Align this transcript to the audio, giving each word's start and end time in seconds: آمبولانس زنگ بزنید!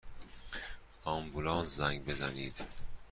آمبولانس 1.05 1.69
زنگ 1.75 2.05
بزنید! 2.05 2.57